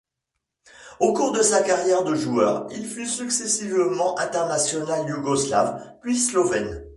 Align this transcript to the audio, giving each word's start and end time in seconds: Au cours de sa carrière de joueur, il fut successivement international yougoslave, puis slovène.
Au 0.99 1.13
cours 1.13 1.31
de 1.31 1.43
sa 1.43 1.61
carrière 1.61 2.03
de 2.03 2.15
joueur, 2.15 2.65
il 2.71 2.87
fut 2.87 3.05
successivement 3.05 4.17
international 4.17 5.07
yougoslave, 5.07 5.93
puis 6.01 6.17
slovène. 6.17 6.87